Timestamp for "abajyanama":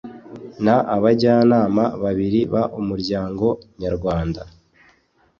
0.95-1.83